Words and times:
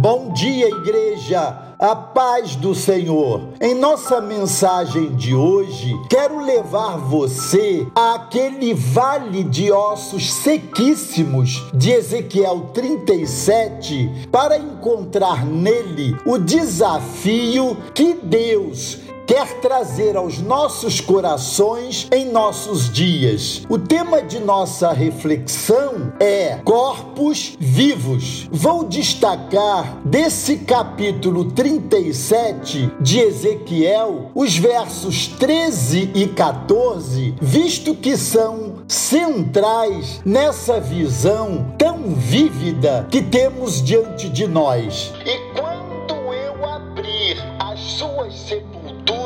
Bom 0.00 0.32
dia, 0.32 0.66
igreja! 0.66 1.74
A 1.78 1.94
paz 1.94 2.56
do 2.56 2.74
Senhor. 2.74 3.50
Em 3.60 3.74
nossa 3.74 4.18
mensagem 4.18 5.14
de 5.14 5.34
hoje, 5.34 5.94
quero 6.08 6.42
levar 6.42 6.96
você 6.96 7.86
àquele 7.94 8.72
vale 8.72 9.44
de 9.44 9.70
ossos 9.70 10.32
sequíssimos 10.32 11.66
de 11.74 11.90
Ezequiel 11.90 12.70
37 12.72 14.28
para 14.32 14.56
encontrar 14.56 15.44
nele 15.44 16.16
o 16.24 16.38
desafio 16.38 17.76
que 17.94 18.14
Deus 18.14 19.09
quer 19.30 19.60
trazer 19.60 20.16
aos 20.16 20.40
nossos 20.40 21.00
corações 21.00 22.08
em 22.10 22.32
nossos 22.32 22.92
dias. 22.92 23.62
O 23.68 23.78
tema 23.78 24.22
de 24.22 24.40
nossa 24.40 24.90
reflexão 24.92 26.12
é 26.18 26.58
corpos 26.64 27.56
vivos. 27.60 28.48
Vou 28.50 28.82
destacar 28.82 30.00
desse 30.04 30.56
capítulo 30.56 31.44
37 31.52 32.90
de 33.00 33.20
Ezequiel 33.20 34.32
os 34.34 34.56
versos 34.56 35.28
13 35.28 36.10
e 36.12 36.26
14, 36.26 37.36
visto 37.40 37.94
que 37.94 38.16
são 38.16 38.82
centrais 38.88 40.20
nessa 40.24 40.80
visão 40.80 41.72
tão 41.78 42.16
vívida 42.16 43.06
que 43.08 43.22
temos 43.22 43.80
diante 43.80 44.28
de 44.28 44.48
nós. 44.48 45.12
E 45.24 45.38
quando 45.56 46.14
eu 46.32 46.66
abrir 46.68 47.36
as 47.60 47.78
suas 47.78 48.34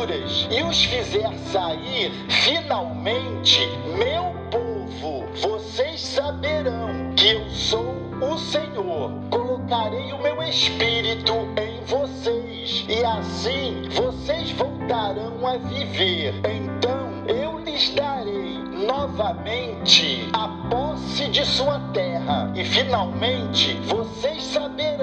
sepulturas, 0.04 0.48
e 0.50 0.62
os 0.62 0.84
fizer 0.84 1.32
sair, 1.52 2.12
finalmente, 2.28 3.66
meu 3.96 4.34
povo, 4.50 5.26
vocês 5.40 6.00
saberão 6.00 7.12
que 7.16 7.30
eu 7.30 7.50
sou 7.50 7.94
o 8.20 8.38
Senhor. 8.38 9.10
Colocarei 9.30 10.12
o 10.12 10.22
meu 10.22 10.42
espírito 10.42 11.32
em 11.56 11.80
vocês, 11.86 12.84
e 12.88 13.04
assim 13.04 13.88
vocês 13.90 14.50
voltarão 14.52 15.46
a 15.46 15.56
viver. 15.56 16.34
Então 16.44 17.24
eu 17.26 17.58
lhes 17.58 17.90
darei 17.94 18.58
novamente 18.86 20.28
a 20.32 20.48
posse 20.70 21.28
de 21.28 21.44
sua 21.44 21.80
terra, 21.92 22.52
e 22.54 22.64
finalmente 22.64 23.74
vocês 23.86 24.42
saberão 24.44 24.93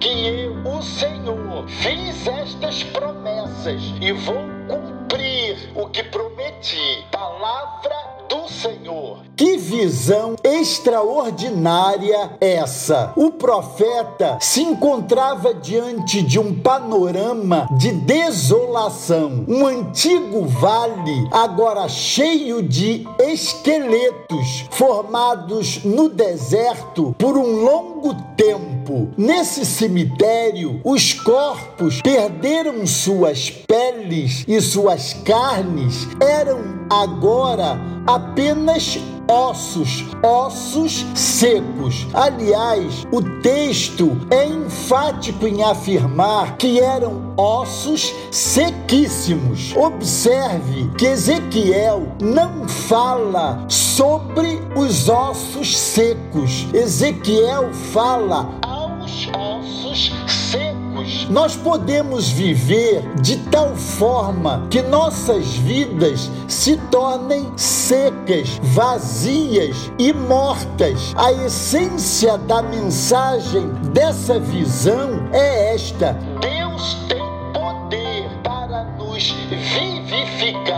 que 0.00 0.08
eu, 0.08 0.52
o 0.64 0.82
Senhor, 0.82 1.66
fiz 1.68 2.26
estas 2.26 2.82
promessas 2.84 3.82
e 4.00 4.12
vou 4.12 4.36
cumprir 4.68 5.70
o 5.74 5.88
que 5.88 6.02
prometi. 6.04 7.04
Palavra 7.10 8.14
do 8.28 8.48
Senhor. 8.48 9.18
Que 9.36 9.56
visão 9.56 10.36
extraordinária 10.42 12.36
essa! 12.40 13.12
O 13.16 13.32
profeta 13.32 14.38
se 14.40 14.62
encontrava 14.62 15.52
diante 15.54 16.22
de 16.22 16.38
um 16.38 16.54
panorama 16.60 17.68
de 17.78 17.92
desolação, 17.92 19.44
um 19.48 19.66
antigo 19.66 20.46
vale 20.46 21.28
agora 21.30 21.88
cheio 21.88 22.62
de 22.62 23.06
esqueletos 23.18 24.66
formados 24.70 25.84
no 25.84 26.08
deserto 26.08 27.14
por 27.18 27.36
um 27.36 27.64
longo 27.64 28.14
tempo. 28.36 28.73
Nesse 29.16 29.64
cemitério, 29.64 30.80
os 30.84 31.14
corpos 31.14 32.00
perderam 32.02 32.86
suas 32.86 33.50
peles 33.50 34.44
e 34.46 34.60
suas 34.60 35.14
carnes, 35.24 36.08
eram 36.20 36.86
agora 36.90 37.78
apenas 38.06 38.98
ossos, 39.28 40.04
ossos 40.22 41.04
secos. 41.14 42.06
Aliás, 42.12 43.06
o 43.10 43.22
texto 43.40 44.16
é 44.30 44.46
enfático 44.46 45.46
em 45.46 45.62
afirmar 45.62 46.56
que 46.56 46.80
eram 46.80 47.32
ossos 47.36 48.14
sequíssimos. 48.30 49.74
Observe 49.76 50.90
que 50.98 51.06
Ezequiel 51.06 52.08
não 52.20 52.68
fala 52.68 53.64
sobre 53.68 54.60
os 54.76 55.08
ossos 55.08 55.76
secos. 55.76 56.66
Ezequiel 56.72 57.72
fala 57.72 58.48
ossos 59.36 60.12
secos. 60.28 61.28
Nós 61.28 61.56
podemos 61.56 62.28
viver 62.28 63.02
de 63.20 63.36
tal 63.50 63.74
forma 63.76 64.66
que 64.70 64.82
nossas 64.82 65.56
vidas 65.56 66.30
se 66.48 66.76
tornem 66.90 67.52
secas, 67.56 68.58
vazias 68.62 69.90
e 69.98 70.12
mortas. 70.12 71.14
A 71.16 71.32
essência 71.32 72.38
da 72.38 72.62
mensagem 72.62 73.68
dessa 73.92 74.38
visão 74.38 75.28
é 75.32 75.74
esta: 75.74 76.12
Deus 76.40 76.96
tem 77.08 77.24
poder 77.52 78.28
para 78.42 78.84
nos 78.96 79.30
vivificar 79.48 80.73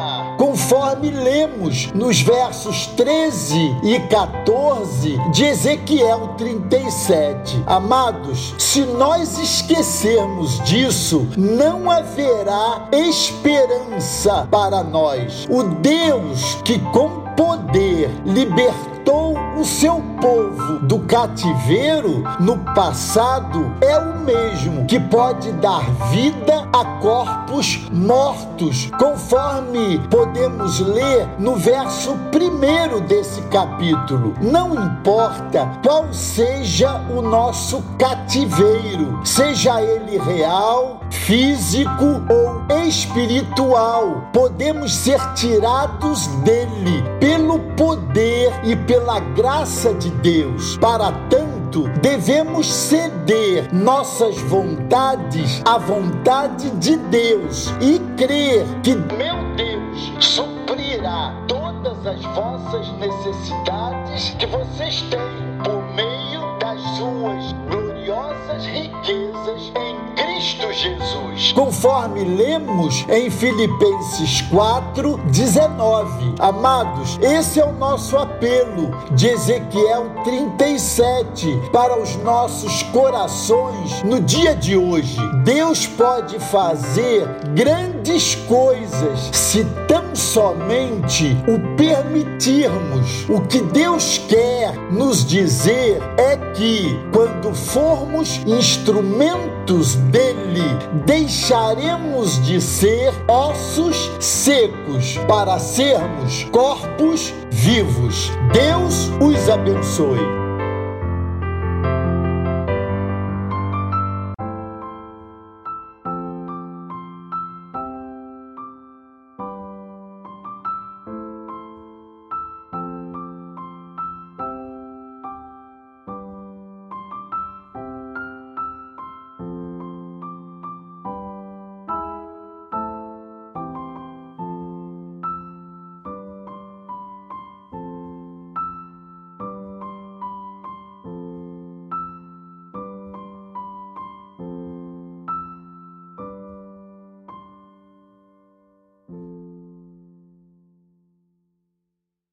conforme 0.87 1.11
lemos 1.11 1.93
nos 1.93 2.21
versos 2.21 2.87
13 2.97 3.77
e 3.83 3.99
14 4.09 5.19
de 5.33 5.45
Ezequiel 5.45 6.35
37. 6.39 7.61
Amados, 7.67 8.55
se 8.57 8.83
nós 8.83 9.37
esquecermos 9.37 10.63
disso, 10.63 11.27
não 11.37 11.91
haverá 11.91 12.89
esperança 12.93 14.47
para 14.49 14.85
nós. 14.85 15.45
O 15.51 15.65
Deus 15.65 16.55
que 16.65 16.79
com 16.79 17.23
poder 17.35 18.09
libertou 18.25 18.96
libertou 19.17 19.37
o 19.57 19.65
seu 19.65 20.03
povo 20.21 20.81
do 20.81 21.01
cativeiro 21.01 22.23
no 22.39 22.59
passado 22.75 23.75
é 23.81 23.99
o 23.99 24.19
mesmo 24.21 24.85
que 24.85 25.01
pode 25.01 25.51
dar 25.53 25.83
vida 26.11 26.69
a 26.73 26.85
corpos 27.01 27.89
mortos, 27.91 28.91
conforme 28.99 29.99
podemos 30.11 30.81
ler 30.81 31.27
no 31.39 31.57
verso 31.57 32.15
primeiro 32.31 33.01
desse 33.01 33.41
capítulo. 33.43 34.35
Não 34.41 34.75
importa 34.75 35.71
qual 35.83 36.13
seja 36.13 37.01
o 37.17 37.23
nosso 37.23 37.83
cativeiro, 37.99 39.21
seja 39.25 39.81
ele 39.81 40.19
real, 40.19 41.01
físico 41.11 42.23
ou 42.29 42.77
espiritual, 42.87 44.29
podemos 44.33 44.95
ser 44.95 45.21
tirados 45.35 46.27
dele 46.39 47.16
poder 47.77 48.53
e 48.65 48.75
pela 48.75 49.21
graça 49.21 49.95
de 49.95 50.11
Deus. 50.11 50.77
Para 50.79 51.13
tanto, 51.29 51.89
devemos 52.01 52.73
ceder 52.73 53.73
nossas 53.73 54.37
vontades 54.43 55.63
à 55.65 55.79
vontade 55.79 56.71
de 56.71 56.97
Deus 56.97 57.69
e 57.81 57.99
crer 58.17 58.67
que 58.83 58.95
meu 58.95 59.37
Deus 59.57 60.13
suprirá 60.21 61.35
todas 61.47 62.07
as 62.07 62.23
vossas 62.35 62.91
necessidades 62.99 64.31
que 64.39 64.47
vocês 64.47 65.03
têm 65.03 65.47
Conforme 71.87 72.25
lemos 72.25 73.07
em 73.09 73.31
Filipenses 73.31 74.41
4, 74.51 75.19
19. 75.31 76.35
Amados, 76.41 77.17
esse 77.23 77.61
é 77.61 77.65
o 77.65 77.73
nosso 77.75 78.19
apelo 78.19 78.91
de 79.13 79.29
Ezequiel 79.29 80.11
37 80.25 81.47
para 81.73 81.97
os 81.97 82.17
nossos 82.17 82.83
corações 82.83 84.03
no 84.03 84.21
dia 84.21 84.57
de 84.57 84.77
hoje. 84.77 85.17
Deus 85.45 85.87
pode 85.87 86.41
fazer 86.41 87.25
grandes 87.55 88.35
coisas 88.35 89.31
se 89.33 89.65
tão 89.87 90.13
somente 90.13 91.37
o 91.47 91.77
permitirmos. 91.77 93.29
O 93.29 93.43
que 93.43 93.61
Deus 93.61 94.19
quer 94.29 94.77
nos 94.91 95.25
dizer 95.25 96.03
é 96.19 96.37
que 96.53 96.99
quando 97.13 97.55
formos 97.55 98.41
instrumentos 98.45 99.95
deixaremos 101.05 102.43
de 102.45 102.61
ser 102.61 103.13
ossos 103.29 104.11
secos 104.21 105.17
para 105.29 105.59
sermos 105.59 106.45
corpos 106.45 107.33
vivos. 107.51 108.31
Deus 108.53 109.11
os 109.21 109.49
abençoe. 109.49 110.46